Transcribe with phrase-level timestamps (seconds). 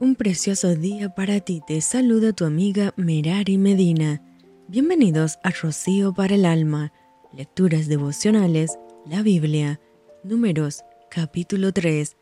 [0.00, 1.60] Un precioso día para ti.
[1.66, 4.22] Te saluda tu amiga Merari Medina.
[4.68, 6.92] Bienvenidos a Rocío para el Alma.
[7.32, 9.80] Lecturas devocionales, la Biblia.
[10.22, 12.16] Números, capítulo 3.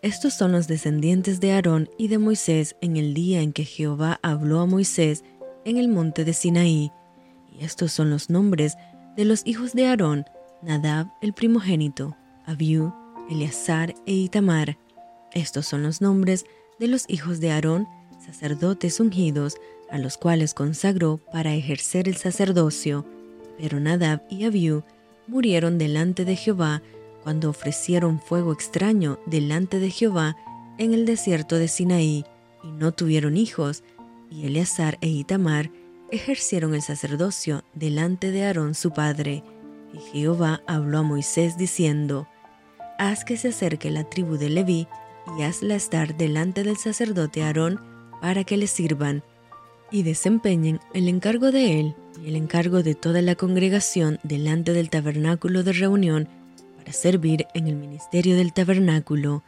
[0.00, 4.20] Estos son los descendientes de Aarón y de Moisés en el día en que Jehová
[4.22, 5.24] habló a Moisés
[5.64, 6.92] en el monte de Sinaí.
[7.52, 8.76] Y estos son los nombres
[9.16, 10.24] de los hijos de Aarón,
[10.62, 12.16] Nadab el primogénito,
[12.46, 12.94] Abiú,
[13.28, 14.78] Eleazar e Itamar.
[15.32, 17.88] Estos son los nombres de los hijos de Aarón,
[18.24, 19.56] sacerdotes ungidos,
[19.90, 23.04] a los cuales consagró para ejercer el sacerdocio.
[23.58, 24.84] Pero Nadab y Abiú
[25.26, 26.82] murieron delante de Jehová
[27.22, 30.36] cuando ofrecieron fuego extraño delante de Jehová
[30.78, 32.24] en el desierto de Sinaí,
[32.62, 33.82] y no tuvieron hijos,
[34.30, 35.70] y Eleazar e Itamar
[36.10, 39.42] ejercieron el sacerdocio delante de Aarón su padre.
[39.92, 42.28] Y Jehová habló a Moisés diciendo,
[42.98, 44.88] Haz que se acerque la tribu de Leví
[45.36, 47.80] y hazla estar delante del sacerdote Aarón
[48.20, 49.22] para que le sirvan
[49.90, 54.90] y desempeñen el encargo de él y el encargo de toda la congregación delante del
[54.90, 56.28] tabernáculo de reunión
[56.76, 59.42] para servir en el ministerio del tabernáculo,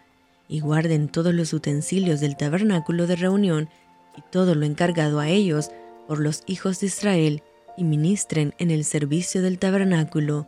[0.48, 3.68] y guarden todos los utensilios del tabernáculo de reunión
[4.16, 5.70] y todo lo encargado a ellos
[6.08, 7.42] por los hijos de Israel,
[7.76, 10.46] y ministren en el servicio del tabernáculo,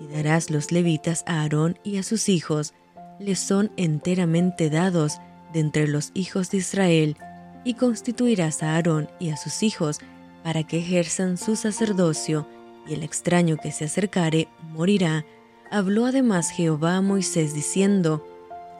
[0.00, 2.72] y darás los levitas a Aarón y a sus hijos,
[3.18, 5.18] les son enteramente dados
[5.52, 7.16] de entre los hijos de Israel,
[7.64, 10.00] y constituirás a Aarón y a sus hijos
[10.42, 12.46] para que ejerzan su sacerdocio,
[12.86, 15.24] y el extraño que se acercare morirá.
[15.70, 18.26] Habló además Jehová a Moisés diciendo,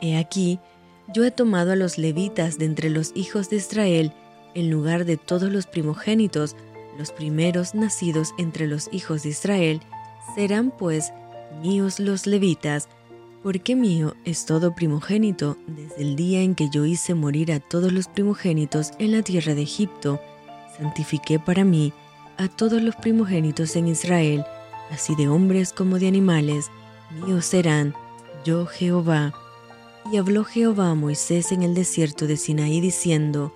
[0.01, 0.59] He aquí,
[1.15, 4.13] yo he tomado a los levitas de entre los hijos de Israel,
[4.55, 6.57] en lugar de todos los primogénitos,
[6.99, 9.81] los primeros nacidos entre los hijos de Israel,
[10.35, 11.13] serán pues
[11.63, 12.89] míos los levitas,
[13.43, 17.93] porque mío es todo primogénito desde el día en que yo hice morir a todos
[17.93, 20.21] los primogénitos en la tierra de Egipto.
[20.79, 21.93] Santifiqué para mí
[22.39, 24.45] a todos los primogénitos en Israel,
[24.91, 26.71] así de hombres como de animales,
[27.11, 27.95] míos serán,
[28.45, 29.35] yo Jehová.
[30.13, 33.55] Y habló Jehová a Moisés en el desierto de Sinaí diciendo,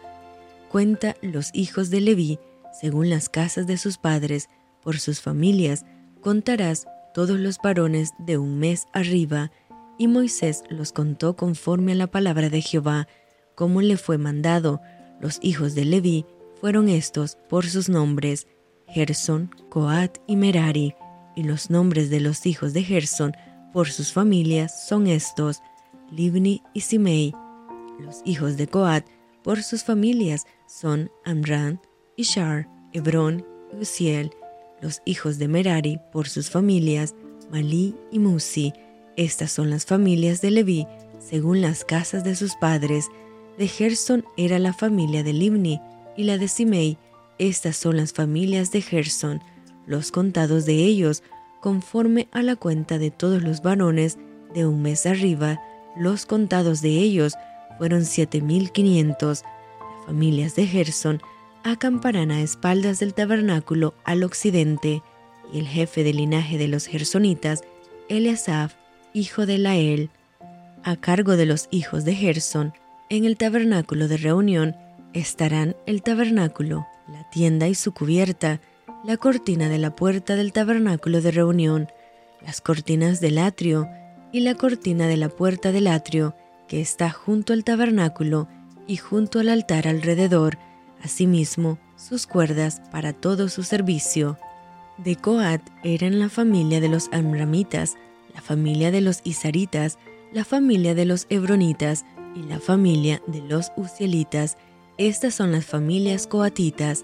[0.70, 2.38] Cuenta los hijos de Leví,
[2.80, 4.48] según las casas de sus padres,
[4.82, 5.84] por sus familias,
[6.20, 9.50] contarás todos los varones de un mes arriba,
[9.98, 13.08] y Moisés los contó conforme a la palabra de Jehová,
[13.54, 14.80] como le fue mandado.
[15.20, 16.26] Los hijos de Leví
[16.60, 18.46] fueron estos por sus nombres,
[18.88, 20.94] Gerson, Coat y Merari,
[21.34, 23.32] y los nombres de los hijos de Gerson
[23.72, 25.60] por sus familias son estos,
[26.10, 27.34] Libni y Simei.
[28.00, 29.04] Los hijos de Coat
[29.42, 31.80] por sus familias son Amran,
[32.16, 34.30] Ishar, Hebrón y Uziel.
[34.80, 37.14] Los hijos de Merari por sus familias,
[37.50, 38.72] Malí y Musi
[39.16, 40.87] estas son las familias de Leví,
[41.19, 43.09] según las casas de sus padres.
[43.59, 45.81] De Gerson era la familia de Libni,
[46.16, 46.99] y la de Simei.
[47.38, 49.43] Estas son las familias de Gerson,
[49.87, 51.22] los contados de ellos,
[51.60, 54.19] conforme a la cuenta de todos los varones
[54.55, 55.60] de un mes arriba,
[55.97, 57.34] los contados de ellos
[57.78, 59.43] fueron siete mil quinientos.
[59.97, 61.21] Las familias de Gerson
[61.65, 65.03] acamparán a espaldas del tabernáculo al occidente,
[65.53, 67.62] y el jefe del linaje de los gersonitas,
[68.09, 68.75] Eliasaph,
[69.16, 70.10] hijo de Lael,
[70.84, 72.75] a cargo de los hijos de Gerson,
[73.09, 74.77] en el tabernáculo de reunión
[75.15, 78.60] estarán el tabernáculo, la tienda y su cubierta,
[79.05, 81.88] la cortina de la puerta del tabernáculo de reunión,
[82.44, 83.88] las cortinas del atrio
[84.32, 86.34] y la cortina de la puerta del atrio
[86.69, 88.49] que está junto al tabernáculo
[88.87, 90.59] y junto al altar alrededor,
[91.03, 94.37] asimismo sus cuerdas para todo su servicio.
[94.99, 97.97] De Coat eran la familia de los amramitas,
[98.36, 99.98] la familia de los Isaritas,
[100.30, 102.04] la familia de los Hebronitas
[102.34, 104.58] y la familia de los Uzielitas.
[104.98, 107.02] Estas son las familias coatitas.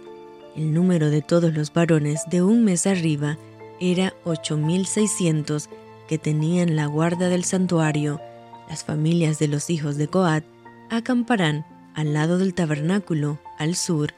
[0.55, 3.39] El número de todos los varones de un mes arriba
[3.81, 5.71] era 8.600
[6.07, 8.21] que tenían la guarda del santuario.
[8.69, 10.45] Las familias de los hijos de Coat
[10.91, 14.13] acamparán al lado del tabernáculo, al sur,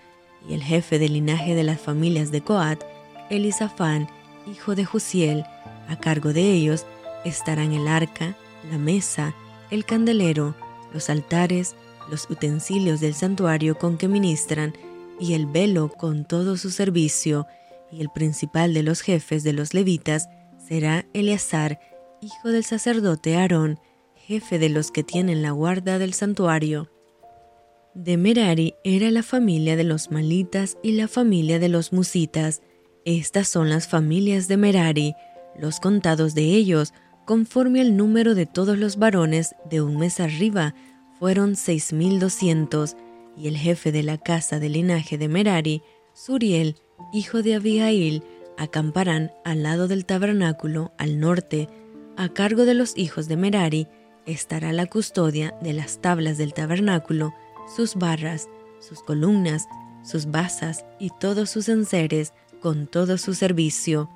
[0.48, 2.82] y el jefe del linaje de las familias de Coat,
[3.30, 4.08] Elisafán,
[4.50, 5.44] hijo de Jusiel,
[5.88, 6.84] a cargo de ellos
[7.24, 8.36] estarán el arca,
[8.70, 9.34] la mesa,
[9.70, 10.54] el candelero,
[10.92, 11.74] los altares,
[12.10, 14.74] los utensilios del santuario con que ministran,
[15.18, 17.46] y el velo con todo su servicio,
[17.90, 20.28] y el principal de los jefes de los levitas
[20.66, 21.78] será Eleazar,
[22.20, 23.78] hijo del sacerdote Aarón,
[24.14, 26.90] jefe de los que tienen la guarda del santuario.
[27.94, 32.60] De Merari era la familia de los malitas y la familia de los musitas.
[33.04, 35.14] Estas son las familias de Merari.
[35.56, 36.92] Los contados de ellos
[37.24, 40.74] conforme al número de todos los varones de un mes arriba,
[41.18, 42.96] fueron seis mil doscientos,
[43.36, 45.82] y el jefe de la casa del linaje de Merari,
[46.12, 46.76] Suriel,
[47.12, 48.22] hijo de Abigail,
[48.56, 51.68] acamparán al lado del tabernáculo al norte,
[52.16, 53.88] a cargo de los hijos de Merari,
[54.26, 57.34] estará la custodia de las tablas del tabernáculo,
[57.74, 58.48] sus barras,
[58.78, 59.66] sus columnas,
[60.02, 64.10] sus basas y todos sus enseres con todo su servicio,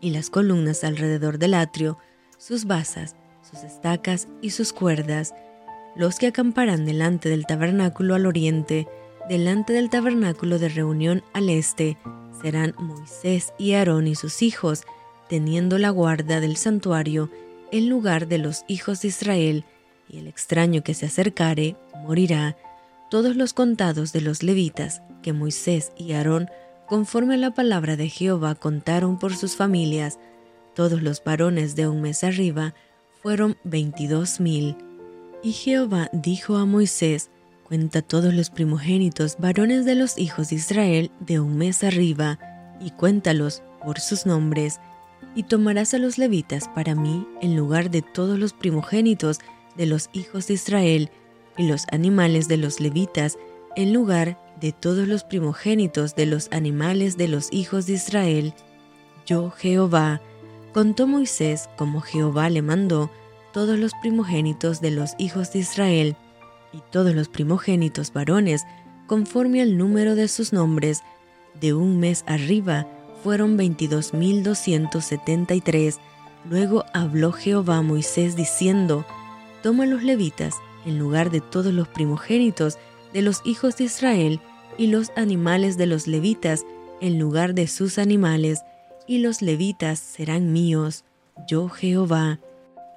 [0.00, 1.98] y las columnas alrededor del atrio,
[2.38, 3.16] sus basas,
[3.48, 5.34] sus estacas y sus cuerdas,
[5.96, 8.88] los que acamparán delante del tabernáculo al oriente,
[9.28, 11.96] delante del tabernáculo de reunión al este,
[12.42, 14.84] serán Moisés y Aarón y sus hijos,
[15.28, 17.30] teniendo la guarda del santuario
[17.72, 19.64] en lugar de los hijos de Israel,
[20.08, 22.56] y el extraño que se acercare morirá.
[23.10, 26.48] Todos los contados de los levitas que Moisés y Aarón,
[26.86, 30.18] conforme a la palabra de Jehová, contaron por sus familias,
[30.74, 32.74] todos los varones de un mes arriba,
[33.22, 34.76] fueron veintidós mil.
[35.42, 37.30] Y Jehová dijo a Moisés,
[37.64, 42.38] Cuenta todos los primogénitos varones de los hijos de Israel de un mes arriba,
[42.80, 44.80] y cuéntalos por sus nombres,
[45.34, 49.38] y tomarás a los levitas para mí en lugar de todos los primogénitos
[49.76, 51.10] de los hijos de Israel,
[51.56, 53.38] y los animales de los levitas
[53.76, 58.54] en lugar de todos los primogénitos de los animales de los hijos de Israel.
[59.26, 60.20] Yo, Jehová,
[60.74, 63.08] contó Moisés como Jehová le mandó
[63.52, 66.16] todos los primogénitos de los hijos de Israel,
[66.72, 68.64] y todos los primogénitos varones,
[69.06, 71.02] conforme al número de sus nombres,
[71.60, 72.88] de un mes arriba,
[73.22, 76.00] fueron veintidós mil doscientos setenta y tres.
[76.50, 79.06] Luego habló Jehová a Moisés diciendo,
[79.62, 82.76] Toma los levitas, en lugar de todos los primogénitos
[83.12, 84.40] de los hijos de Israel,
[84.76, 86.66] y los animales de los levitas,
[87.00, 88.64] en lugar de sus animales,
[89.06, 91.04] y los levitas serán míos,
[91.48, 92.40] yo Jehová.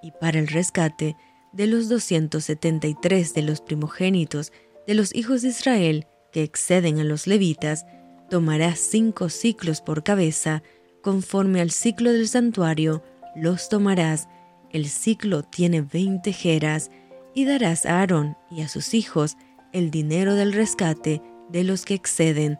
[0.01, 1.15] Y para el rescate
[1.54, 4.51] de los 273 de los primogénitos
[4.86, 7.86] de los hijos de Israel que exceden a los levitas,
[8.30, 10.63] tomarás cinco ciclos por cabeza,
[11.01, 13.04] conforme al ciclo del santuario,
[13.36, 14.27] los tomarás.
[14.71, 16.92] El ciclo tiene veinte jeras,
[17.33, 19.38] y darás a Aarón y a sus hijos
[19.71, 22.57] el dinero del rescate de los que exceden.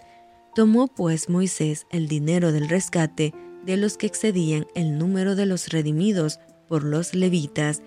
[0.58, 3.32] Tomó pues Moisés el dinero del rescate
[3.64, 7.84] de los que excedían el número de los redimidos por los levitas,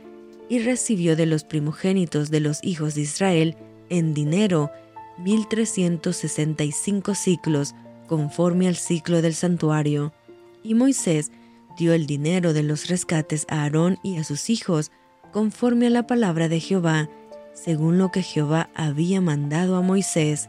[0.49, 3.57] y recibió de los primogénitos de los hijos de Israel
[3.89, 4.71] en dinero
[5.19, 7.75] 1365 ciclos,
[8.07, 10.15] conforme al ciclo del santuario.
[10.63, 11.33] Y Moisés
[11.77, 14.93] dio el dinero de los rescates a Aarón y a sus hijos,
[15.33, 17.11] conforme a la palabra de Jehová,
[17.53, 20.49] según lo que Jehová había mandado a Moisés.